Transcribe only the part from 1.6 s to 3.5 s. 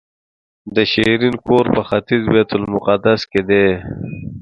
په ختیځ بیت المقدس کې